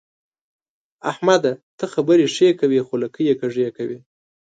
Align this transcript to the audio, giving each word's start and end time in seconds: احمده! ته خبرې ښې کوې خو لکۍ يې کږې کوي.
احمده! 1.11 1.53
ته 1.77 1.85
خبرې 1.93 2.25
ښې 2.35 2.49
کوې 2.59 2.79
خو 2.87 2.93
لکۍ 3.03 3.23
يې 3.29 3.35
کږې 3.41 3.69
کوي. 3.77 3.99